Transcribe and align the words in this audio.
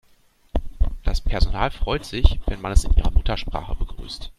Das 1.03 1.21
Personal 1.21 1.69
freut 1.69 2.05
sich, 2.05 2.39
wenn 2.47 2.59
man 2.59 2.71
es 2.71 2.85
in 2.85 2.93
ihrer 2.95 3.11
Muttersprache 3.11 3.75
begrüßt. 3.75 4.29